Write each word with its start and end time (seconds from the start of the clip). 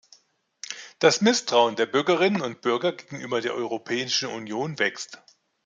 Das 0.97 1.21
Misstrauen 1.21 1.75
der 1.75 1.85
Bürgerinnen 1.85 2.41
und 2.41 2.61
Bürger 2.61 2.91
gegenüber 2.93 3.39
der 3.39 3.53
Europäischen 3.53 4.29
Union 4.29 4.79
wächst. 4.79 5.21